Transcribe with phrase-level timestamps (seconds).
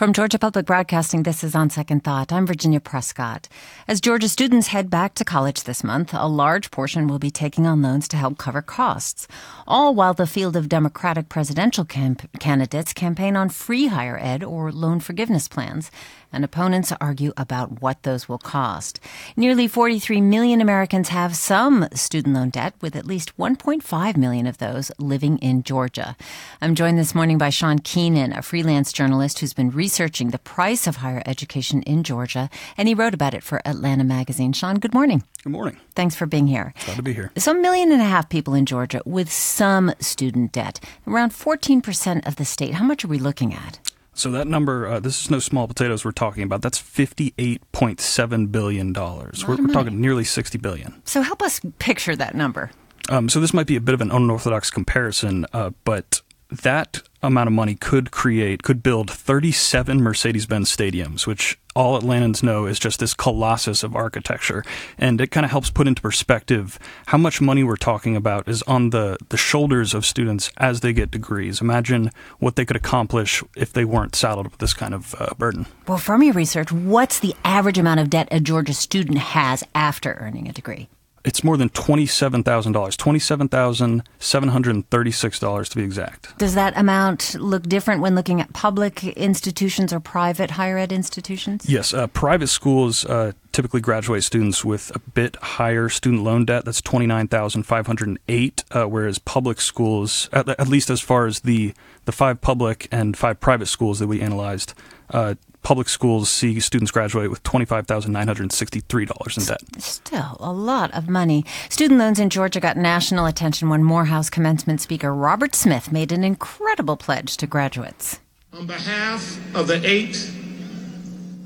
[0.00, 2.32] From Georgia Public Broadcasting, this is On Second Thought.
[2.32, 3.50] I'm Virginia Prescott.
[3.86, 7.66] As Georgia students head back to college this month, a large portion will be taking
[7.66, 9.28] on loans to help cover costs.
[9.66, 14.72] All while the field of Democratic presidential camp- candidates campaign on free higher ed or
[14.72, 15.90] loan forgiveness plans
[16.32, 19.00] and opponents argue about what those will cost.
[19.36, 24.58] Nearly 43 million Americans have some student loan debt, with at least 1.5 million of
[24.58, 26.16] those living in Georgia.
[26.60, 30.86] I'm joined this morning by Sean Keenan, a freelance journalist who's been researching the price
[30.86, 34.52] of higher education in Georgia, and he wrote about it for Atlanta Magazine.
[34.52, 35.22] Sean, good morning.
[35.42, 35.78] Good morning.
[35.94, 36.74] Thanks for being here.
[36.84, 37.32] Glad to be here.
[37.36, 42.26] So, a million and a half people in Georgia with some student debt, around 14%
[42.26, 42.74] of the state.
[42.74, 43.80] How much are we looking at?
[44.14, 46.62] So that number, uh, this is no small potatoes we're talking about.
[46.62, 49.46] That's fifty-eight point seven billion dollars.
[49.46, 51.00] We're, we're, talking nearly sixty billion.
[51.04, 52.70] So help us picture that number.
[53.08, 57.48] Um, so this might be a bit of an unorthodox comparison, uh, but that amount
[57.48, 62.78] of money could create, could build 37 Mercedes Benz stadiums, which all Atlantans know is
[62.78, 64.64] just this colossus of architecture.
[64.98, 68.62] And it kind of helps put into perspective how much money we're talking about is
[68.62, 71.60] on the, the shoulders of students as they get degrees.
[71.60, 75.66] Imagine what they could accomplish if they weren't saddled with this kind of uh, burden.
[75.86, 80.14] Well, from your research, what's the average amount of debt a Georgia student has after
[80.20, 80.88] earning a degree?
[81.24, 85.82] It's more than twenty-seven thousand dollars, twenty-seven thousand seven hundred and thirty-six dollars to be
[85.82, 86.38] exact.
[86.38, 91.68] Does that amount look different when looking at public institutions or private higher ed institutions?
[91.68, 96.64] Yes, uh, private schools uh, typically graduate students with a bit higher student loan debt.
[96.64, 101.26] That's twenty-nine thousand five hundred eight, uh, whereas public schools, at, at, least as far
[101.26, 104.74] as the the five public and five private schools that we analyzed,
[105.10, 109.60] uh, public schools see students graduate with $25,963 in debt.
[109.82, 111.44] Still a lot of money.
[111.68, 116.24] Student loans in Georgia got national attention when Morehouse commencement speaker Robert Smith made an
[116.24, 118.20] incredible pledge to graduates.
[118.52, 120.16] On behalf of the eight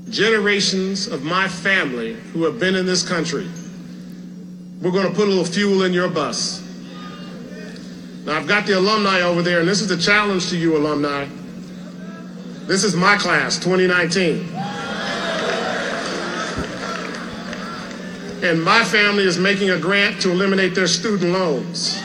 [0.09, 3.47] generations of my family who have been in this country,
[4.81, 6.61] we're going to put a little fuel in your bus.
[8.25, 11.27] Now, I've got the alumni over there, and this is the challenge to you, alumni.
[12.65, 14.49] This is my class, 2019.
[18.43, 22.01] And my family is making a grant to eliminate their student loans.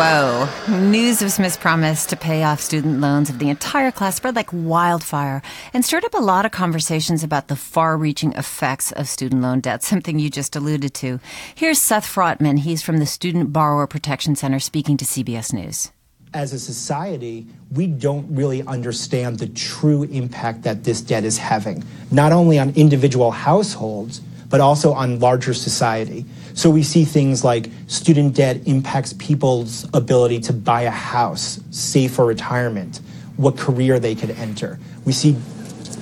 [0.00, 0.48] Whoa.
[0.66, 4.48] News of Smith's promise to pay off student loans of the entire class spread like
[4.50, 5.42] wildfire
[5.74, 9.60] and stirred up a lot of conversations about the far reaching effects of student loan
[9.60, 11.20] debt, something you just alluded to.
[11.54, 12.60] Here's Seth Frotman.
[12.60, 15.92] He's from the Student Borrower Protection Center speaking to CBS News
[16.32, 21.82] as a society, we don't really understand the true impact that this debt is having,
[22.12, 26.26] not only on individual households, but also on larger society.
[26.54, 32.12] So we see things like student debt impacts people's ability to buy a house, save
[32.12, 33.00] for retirement,
[33.36, 34.78] what career they could enter.
[35.06, 35.38] We see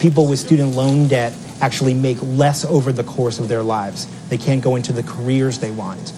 [0.00, 4.06] people with student loan debt actually make less over the course of their lives.
[4.28, 6.12] They can't go into the careers they want.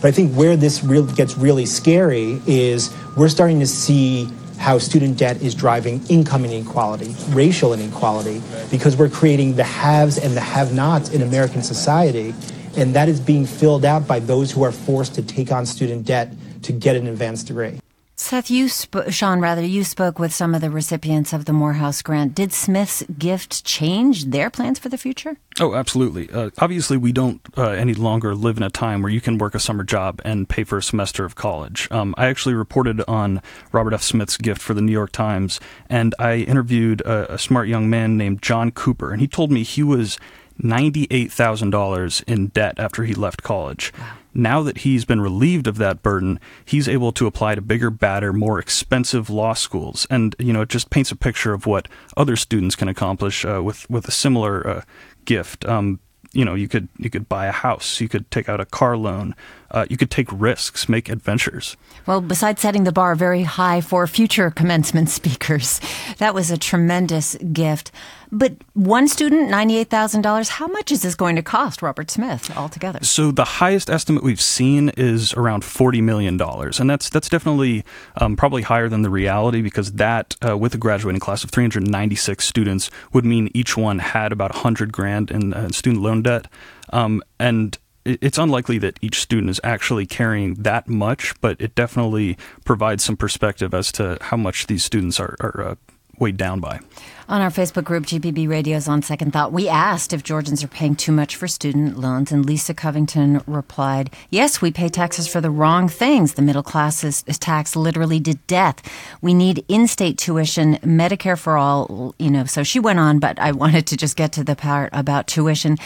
[0.00, 4.28] But I think where this real gets really scary is we're starting to see
[4.62, 8.40] how student debt is driving income inequality, racial inequality,
[8.70, 12.32] because we're creating the haves and the have-nots in American society,
[12.76, 16.06] and that is being filled out by those who are forced to take on student
[16.06, 17.81] debt to get an advanced degree.
[18.22, 22.02] Seth, you sp- Sean, rather, you spoke with some of the recipients of the Morehouse
[22.02, 22.36] grant.
[22.36, 25.36] Did Smith's gift change their plans for the future?
[25.58, 26.30] Oh, absolutely.
[26.30, 29.56] Uh, obviously, we don't uh, any longer live in a time where you can work
[29.56, 31.88] a summer job and pay for a semester of college.
[31.90, 34.02] Um, I actually reported on Robert F.
[34.02, 35.58] Smith's gift for the New York Times,
[35.90, 39.64] and I interviewed a, a smart young man named John Cooper, and he told me
[39.64, 40.16] he was
[40.62, 43.92] $98,000 in debt after he left college.
[43.98, 44.12] Wow.
[44.34, 48.32] Now that he's been relieved of that burden, he's able to apply to bigger, badder,
[48.32, 50.06] more expensive law schools.
[50.10, 53.62] And, you know, it just paints a picture of what other students can accomplish uh,
[53.62, 54.82] with, with a similar uh,
[55.24, 55.64] gift.
[55.66, 56.00] Um,
[56.32, 58.96] you know, you could you could buy a house, you could take out a car
[58.96, 59.34] loan,
[59.70, 61.76] uh, you could take risks, make adventures.
[62.06, 65.80] Well, besides setting the bar very high for future commencement speakers,
[66.18, 67.92] that was a tremendous gift.
[68.34, 72.98] But one student, $98,000, how much is this going to cost Robert Smith altogether?
[73.02, 76.40] So the highest estimate we've seen is around $40 million.
[76.40, 77.84] And that's, that's definitely
[78.16, 82.42] um, probably higher than the reality because that, uh, with a graduating class of 396
[82.42, 86.46] students, would mean each one had about 100 grand in uh, student loan debt.
[86.90, 87.76] Um, and
[88.06, 93.18] it's unlikely that each student is actually carrying that much, but it definitely provides some
[93.18, 95.74] perspective as to how much these students are, are uh,
[96.18, 96.80] weighed down by.
[97.28, 100.94] On our Facebook group, GPB Radio's On Second Thought, we asked if Georgians are paying
[100.94, 105.50] too much for student loans, and Lisa Covington replied, Yes, we pay taxes for the
[105.50, 106.34] wrong things.
[106.34, 108.82] The middle class is, is taxed literally to death.
[109.22, 112.44] We need in state tuition, Medicare for all, you know.
[112.44, 115.78] So she went on, but I wanted to just get to the part about tuition.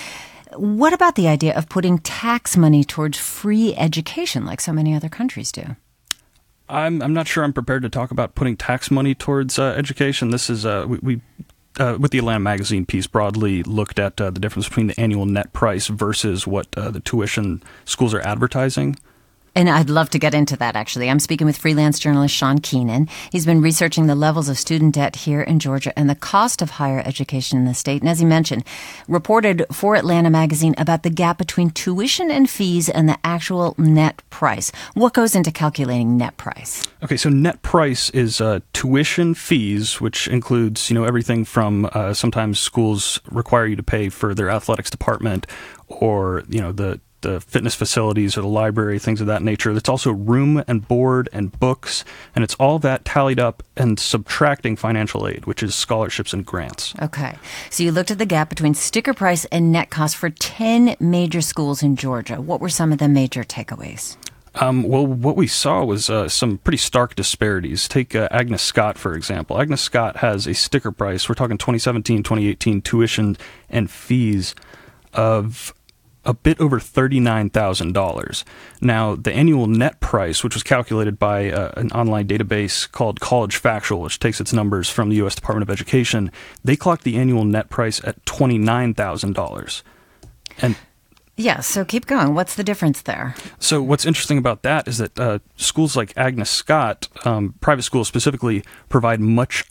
[0.57, 5.09] What about the idea of putting tax money towards free education like so many other
[5.09, 5.77] countries do?
[6.69, 10.31] I'm I'm not sure I'm prepared to talk about putting tax money towards uh, education.
[10.31, 10.99] This is uh, we.
[11.03, 11.21] we
[11.79, 15.27] uh, with the Atlanta Magazine piece, broadly looked at uh, the difference between the annual
[15.27, 18.97] net price versus what uh, the tuition schools are advertising.
[19.57, 21.09] And I'd love to get into that actually.
[21.09, 23.09] I'm speaking with freelance journalist Sean Keenan.
[23.33, 26.73] He's been researching the levels of student debt here in Georgia and the cost of
[26.73, 28.03] higher education in the state.
[28.03, 28.65] And as he mentioned,
[29.09, 34.21] reported for Atlanta Magazine about the gap between tuition and fees and the actual net
[34.29, 34.71] price.
[34.93, 36.87] What goes into calculating net price?
[37.03, 42.13] Okay, so net price is uh, tuition fees, which includes you know everything from uh,
[42.13, 45.47] sometimes schools require you to pay for their athletics department,
[45.89, 49.71] or you know the the fitness facilities or the library, things of that nature.
[49.77, 54.77] It's also room and board and books, and it's all that tallied up and subtracting
[54.77, 56.95] financial aid, which is scholarships and grants.
[57.03, 57.37] Okay.
[57.71, 61.41] So you looked at the gap between sticker price and net cost for 10 major
[61.41, 62.41] schools in Georgia.
[62.41, 64.17] What were some of the major takeaways?
[64.55, 67.89] Um, well, what we saw was uh, some pretty stark disparities.
[67.89, 69.61] Take uh, Agnes Scott, for example.
[69.61, 73.37] Agnes Scott has a sticker price, we're talking 2017, 2018 tuition
[73.69, 74.55] and fees
[75.13, 75.75] of
[76.27, 78.45] a bit over $39,000.
[78.81, 83.57] Now, the annual net price, which was calculated by uh, an online database called College
[83.57, 85.35] Factual, which takes its numbers from the U.S.
[85.35, 86.31] Department of Education,
[86.65, 89.83] they clocked the annual net price at $29,000.
[90.61, 90.77] And
[91.37, 92.35] yeah, so keep going.
[92.35, 93.35] What's the difference there?
[93.59, 98.09] So, what's interesting about that is that uh, schools like Agnes Scott, um, private schools
[98.09, 99.65] specifically, provide much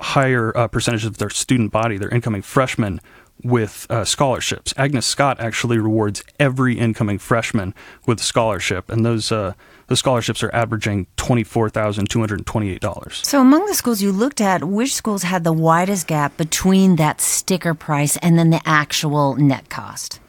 [0.00, 3.00] higher uh, percentages of their student body, their incoming freshmen,
[3.42, 4.72] with uh, scholarships.
[4.76, 7.74] Agnes Scott actually rewards every incoming freshman
[8.06, 9.54] with a scholarship, and those uh,
[9.88, 13.20] those scholarships are averaging twenty four thousand two hundred twenty eight dollars.
[13.24, 17.20] So, among the schools you looked at, which schools had the widest gap between that
[17.20, 20.20] sticker price and then the actual net cost?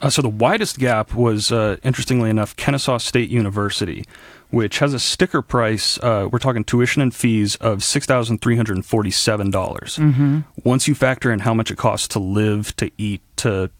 [0.00, 4.04] Uh, so the widest gap was, uh, interestingly enough, Kennesaw State University,
[4.50, 5.98] which has a sticker price.
[5.98, 9.96] Uh, we're talking tuition and fees of six thousand three hundred and forty-seven dollars.
[9.96, 10.40] Mm-hmm.
[10.64, 13.70] Once you factor in how much it costs to live, to eat, to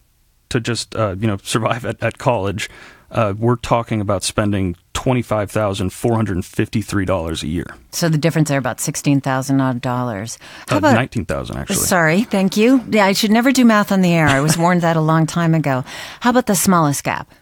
[0.49, 2.69] to just uh, you know survive at, at college,
[3.11, 7.47] uh, we're talking about spending twenty five thousand four hundred and fifty three dollars a
[7.47, 7.67] year.
[7.93, 10.39] So the difference there about sixteen thousand odd dollars.
[10.69, 11.77] How uh, about nineteen thousand actually?
[11.77, 12.85] Sorry, thank you.
[12.91, 14.27] Yeah, I should never do math on the air.
[14.27, 15.85] I was warned that a long time ago.
[16.21, 17.33] How about the smallest gap?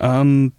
[0.00, 0.52] Um,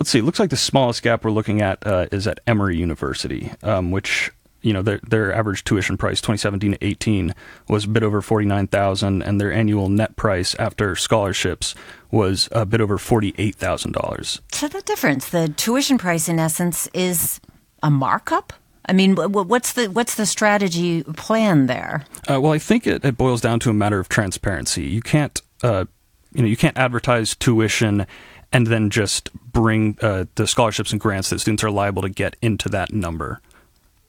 [0.00, 0.18] let's see.
[0.18, 3.90] It looks like the smallest gap we're looking at uh, is at Emory University, um,
[3.92, 4.32] which
[4.62, 7.34] you know their their average tuition price 2017 to 18
[7.68, 11.74] was a bit over 49,000 and their annual net price after scholarships
[12.10, 14.40] was a bit over $48,000.
[14.50, 17.40] So the difference, the tuition price in essence is
[17.82, 18.52] a markup?
[18.86, 22.04] I mean, what's the what's the strategy plan there?
[22.28, 24.84] Uh, well, I think it, it, boils down to a matter of transparency.
[24.84, 25.84] You can't, uh,
[26.32, 28.06] you know, you can't advertise tuition
[28.52, 32.36] and then just bring uh, the scholarships and grants that students are liable to get
[32.42, 33.40] into that number.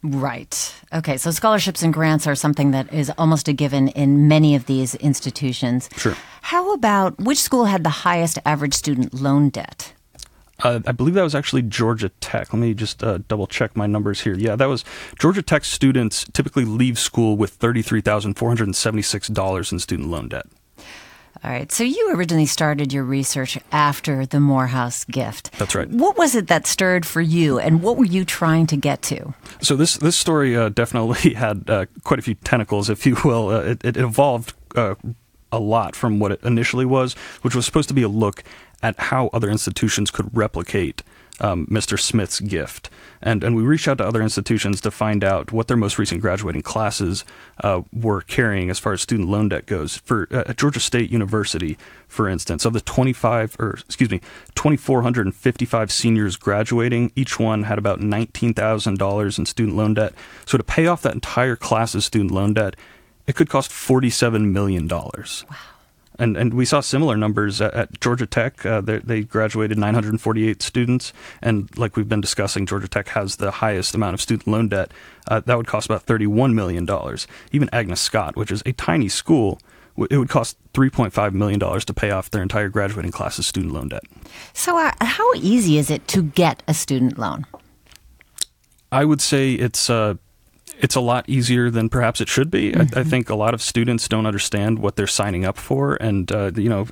[0.03, 0.73] Right.
[0.93, 1.17] Okay.
[1.17, 4.95] So scholarships and grants are something that is almost a given in many of these
[4.95, 5.89] institutions.
[5.95, 6.15] Sure.
[6.41, 9.93] How about which school had the highest average student loan debt?
[10.63, 12.53] Uh, I believe that was actually Georgia Tech.
[12.53, 14.35] Let me just uh, double check my numbers here.
[14.35, 14.85] Yeah, that was
[15.17, 20.45] Georgia Tech students typically leave school with $33,476 in student loan debt.
[21.43, 21.71] All right.
[21.71, 25.51] So you originally started your research after the Morehouse gift.
[25.53, 25.89] That's right.
[25.89, 29.33] What was it that stirred for you, and what were you trying to get to?
[29.61, 33.49] So this this story uh, definitely had uh, quite a few tentacles, if you will.
[33.49, 34.95] Uh, it, it, evolved uh,
[35.51, 38.43] a lot from what it initially was, which was supposed to be a look
[38.83, 41.03] at how other institutions could replicate
[41.41, 41.99] um, Mr.
[41.99, 42.89] Smith's gift.
[43.21, 46.21] And, and we reached out to other institutions to find out what their most recent
[46.21, 47.25] graduating classes
[47.63, 49.97] uh, were carrying as far as student loan debt goes.
[49.97, 54.21] For uh, at Georgia State University, for instance, of the 25 or excuse me,
[54.55, 60.13] 2,455 seniors graduating, each one had about $19,000 in student loan debt.
[60.45, 62.75] So to pay off that entire class's student loan debt,
[63.27, 64.87] it could cost $47 million.
[64.87, 65.45] Wow
[66.21, 68.63] and and we saw similar numbers at, at Georgia Tech.
[68.65, 73.95] Uh, they graduated 948 students, and like we've been discussing, Georgia Tech has the highest
[73.95, 74.91] amount of student loan debt.
[75.27, 77.27] Uh, that would cost about 31 million dollars.
[77.51, 79.59] Even Agnes Scott, which is a tiny school,
[80.09, 83.89] it would cost 3.5 million dollars to pay off their entire graduating class's student loan
[83.89, 84.03] debt.
[84.53, 87.47] So, uh, how easy is it to get a student loan?
[88.91, 90.15] I would say it's uh,
[90.79, 92.71] it's a lot easier than perhaps it should be.
[92.71, 92.97] Mm-hmm.
[92.97, 96.31] I, I, think a lot of students don't understand what they're signing up for, and
[96.31, 96.87] uh, you know,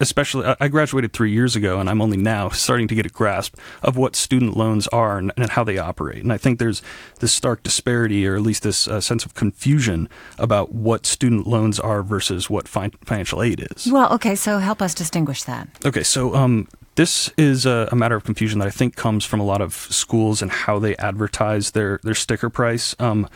[0.00, 3.56] especially I graduated three years ago, and I'm only now starting to get a grasp
[3.82, 6.22] of what student loans are and, and how they operate.
[6.22, 6.82] And I think there's
[7.20, 11.78] this stark disparity, or at least this uh, sense of confusion about what student loans
[11.78, 13.86] are versus what fi- financial aid is.
[13.92, 15.68] Well, okay, so help us distinguish that.
[15.84, 16.66] Okay, so um,
[17.00, 19.72] this is a, a, matter of confusion that I think comes from a lot of
[19.72, 22.94] schools and how they advertise their their sticker price.
[22.98, 23.26] Um,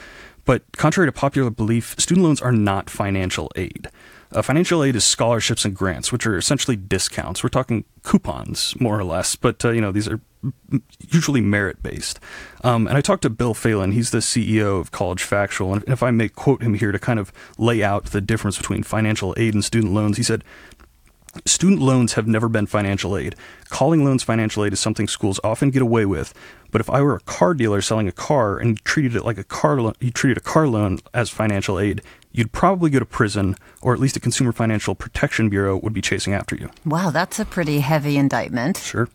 [0.44, 3.88] but contrary to popular belief, student loans are not financial aid.
[4.30, 7.42] Uh, financial aid is scholarships and grants, which are essentially discounts.
[7.42, 10.21] We're talking coupons, more or less, but uh, you know these are
[11.09, 12.21] usually merit based.
[12.64, 13.92] Um, and I talked to Bill Phelan.
[13.92, 17.18] He's the CEO of College Factual, and if I may quote him here to kind
[17.18, 20.44] of lay out the difference between financial aid and student loans, he said.
[21.47, 23.35] Student loans have never been financial aid.
[23.69, 26.33] Calling loans financial aid is something schools often get away with.
[26.71, 29.38] But if I were a car dealer selling a car and you treated it like
[29.38, 33.05] a car lo- you treated a car loan as financial aid, you'd probably go to
[33.05, 36.69] prison, or at least a Consumer Financial Protection Bureau would be chasing after you.
[36.85, 38.79] Wow, that's a pretty heavy indictment.
[38.79, 39.09] Sure.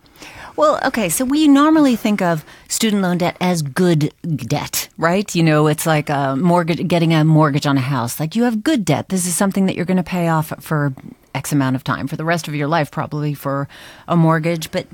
[0.55, 5.33] Well, okay, so we normally think of student loan debt as good debt, right?
[5.33, 8.19] You know, it's like a mortgage, getting a mortgage on a house.
[8.19, 9.09] Like you have good debt.
[9.09, 10.93] This is something that you're going to pay off for
[11.33, 13.67] X amount of time, for the rest of your life, probably for
[14.07, 14.71] a mortgage.
[14.71, 14.87] But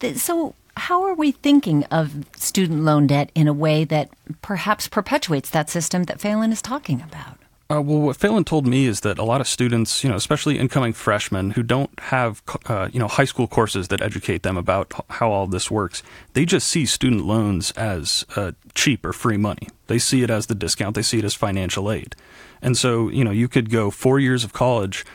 [0.00, 4.10] th- so how are we thinking of student loan debt in a way that
[4.42, 7.38] perhaps perpetuates that system that Phelan is talking about?
[7.70, 10.58] Uh, well, what Phelan told me is that a lot of students, you know, especially
[10.58, 14.92] incoming freshmen who don't have, uh, you know, high school courses that educate them about
[15.08, 16.02] how all this works,
[16.34, 19.68] they just see student loans as uh, cheap or free money.
[19.86, 20.94] They see it as the discount.
[20.94, 22.14] They see it as financial aid.
[22.60, 25.06] And so, you know, you could go four years of college,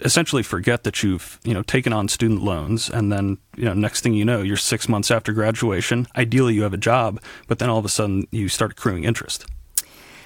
[0.00, 4.02] essentially forget that you've, you know, taken on student loans, and then, you know, next
[4.02, 6.06] thing you know, you're six months after graduation.
[6.16, 9.46] Ideally, you have a job, but then all of a sudden you start accruing interest.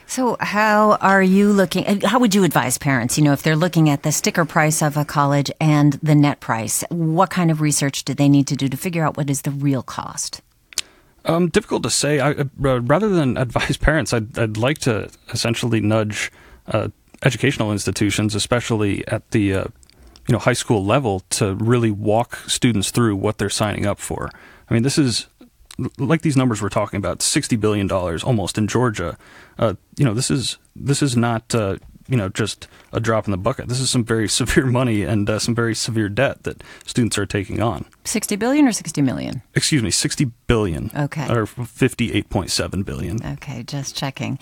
[0.08, 2.00] So, how are you looking?
[2.02, 3.18] How would you advise parents?
[3.18, 6.38] You know, if they're looking at the sticker price of a college and the net
[6.38, 9.42] price, what kind of research do they need to do to figure out what is
[9.42, 10.42] the real cost?
[11.25, 12.20] Um, difficult to say.
[12.20, 16.30] I, uh, rather than advise parents, I'd, I'd like to essentially nudge
[16.68, 16.88] uh,
[17.23, 19.64] educational institutions, especially at the uh,
[20.28, 24.30] you know high school level, to really walk students through what they're signing up for.
[24.68, 25.28] I mean, this is
[25.99, 29.16] like these numbers we're talking about, sixty billion dollars almost in Georgia.
[29.58, 31.76] Uh, you know, this is this is not uh,
[32.08, 33.68] you know just a drop in the bucket.
[33.68, 37.26] This is some very severe money and uh, some very severe debt that students are
[37.26, 37.84] taking on.
[38.04, 39.42] 60 billion or 60 million?
[39.54, 40.90] Excuse me, 60 billion.
[40.96, 41.25] Okay.
[41.28, 43.25] Or 58.7 billion.
[43.25, 44.38] Okay, just checking.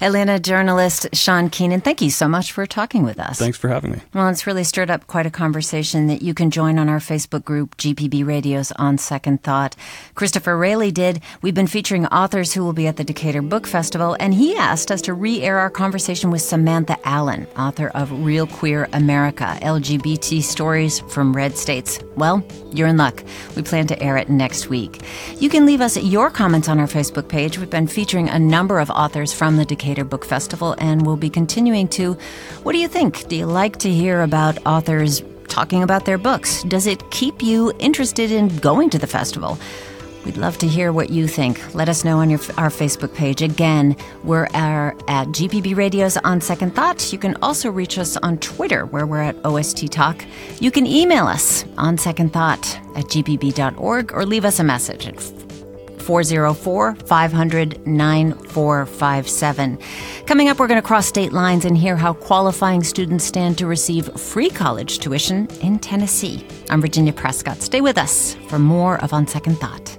[0.00, 3.38] Atlanta journalist Sean Keenan, thank you so much for talking with us.
[3.38, 4.00] Thanks for having me.
[4.14, 7.44] Well, it's really stirred up quite a conversation that you can join on our Facebook
[7.44, 9.74] group, GPB Radio's On Second Thought.
[10.14, 11.20] Christopher Raley did.
[11.42, 14.90] We've been featuring authors who will be at the Decatur Book Festival, and he asked
[14.90, 20.42] us to re air our conversation with Samantha Allen, author of Real Queer America LGBT
[20.42, 21.98] Stories from Red States.
[22.16, 23.24] Well, you're in luck.
[23.56, 25.00] We plan to air it next week.
[25.38, 27.58] You can leave us your comments on our Facebook page.
[27.58, 31.30] We've been featuring a number of authors from the Decatur Book Festival, and we'll be
[31.30, 32.12] continuing to.
[32.62, 33.26] What do you think?
[33.28, 36.62] Do you like to hear about authors talking about their books?
[36.64, 39.58] Does it keep you interested in going to the festival?
[40.24, 41.74] We'd love to hear what you think.
[41.74, 43.40] Let us know on your, our Facebook page.
[43.40, 47.12] Again, we're at, at GPB Radio's On Second Thought.
[47.12, 50.24] You can also reach us on Twitter, where we're at OST Talk.
[50.60, 55.20] You can email us on Second Thought at gpb.org or leave us a message at
[56.08, 59.78] 404 500 9457.
[60.24, 63.66] Coming up, we're going to cross state lines and hear how qualifying students stand to
[63.66, 66.46] receive free college tuition in Tennessee.
[66.70, 67.60] I'm Virginia Prescott.
[67.60, 69.97] Stay with us for more of On Second Thought.